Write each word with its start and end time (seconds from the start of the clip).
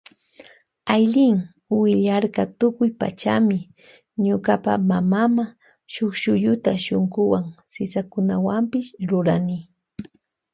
Aylin 0.93 1.35
willarka 1.79 2.43
tukuy 2.59 2.89
pachami 3.01 3.59
ñukapa 4.23 4.73
mamama 4.89 5.45
shuk 5.93 6.13
shuyuta 6.21 6.71
shunkuwan 6.85 7.43
sisakunawanpash 7.71 8.89
rurani. 9.09 9.57